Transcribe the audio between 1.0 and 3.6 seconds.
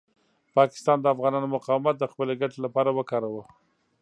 د افغانانو مقاومت د خپلې ګټې لپاره وکاروه.